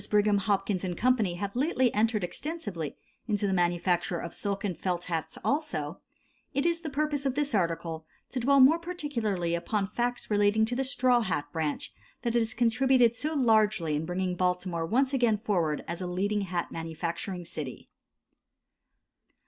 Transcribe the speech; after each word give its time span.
Brigham, 0.09 0.39
Hopkins 0.39 0.83
& 0.91 0.97
Co. 0.97 1.23
have 1.35 1.55
lately 1.55 1.93
entered 1.93 2.23
extensively 2.23 2.95
into 3.27 3.45
the 3.45 3.53
manufacture 3.53 4.17
of 4.17 4.33
silk 4.33 4.63
and 4.63 4.75
felt 4.75 5.03
hats 5.03 5.37
also, 5.43 6.01
it 6.55 6.65
is 6.65 6.81
the 6.81 6.89
purpose 6.89 7.23
of 7.23 7.35
this 7.35 7.53
article 7.53 8.07
to 8.31 8.39
dwell 8.39 8.59
more 8.59 8.79
particularly 8.79 9.53
upon 9.53 9.85
facts 9.85 10.31
relating 10.31 10.65
to 10.65 10.75
the 10.75 10.83
straw 10.83 11.19
hat 11.21 11.45
branch 11.53 11.93
that 12.23 12.33
has 12.33 12.55
contributed 12.55 13.15
so 13.15 13.35
largely 13.35 13.95
in 13.95 14.03
bringing 14.07 14.35
Baltimore 14.35 14.87
once 14.87 15.13
again 15.13 15.37
forward 15.37 15.83
as 15.87 16.01
a 16.01 16.07
leading 16.07 16.41
hat 16.41 16.71
manufacturing 16.71 17.45
city. 17.45 17.87